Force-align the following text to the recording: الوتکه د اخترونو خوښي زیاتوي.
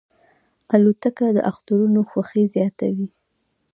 الوتکه 0.73 1.27
د 1.35 1.37
اخترونو 1.51 1.99
خوښي 2.09 2.43
زیاتوي. 2.55 3.07